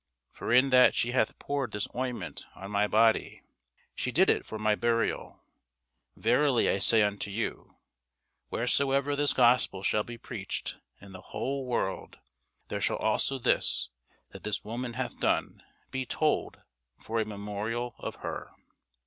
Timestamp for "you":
7.29-7.77